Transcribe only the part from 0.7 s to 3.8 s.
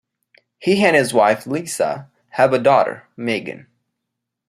and his wife Lisa have a daughter, Meghan.